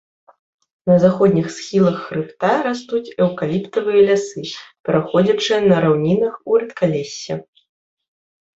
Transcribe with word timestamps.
На 0.91 0.93
заходніх 1.03 1.47
схілах 1.57 1.95
хрыбта 2.05 2.55
растуць 2.69 3.03
эўкаліптавыя 3.27 4.01
лясы, 4.09 4.45
пераходзячыя 4.89 5.59
на 5.69 5.75
раўнінах 5.87 6.33
у 6.51 6.61
рэдкалессе. 6.65 7.33